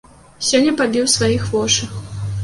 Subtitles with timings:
[0.45, 1.91] Сёння пабіў сваіх вошы.